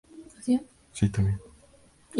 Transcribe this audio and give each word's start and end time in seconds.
Es 0.25 0.33
la 0.33 0.33
sexta 0.33 0.41
ciudad 0.41 0.61
más 0.61 1.11
grande 1.13 1.21
de 1.27 1.29
Alberta. 1.33 1.51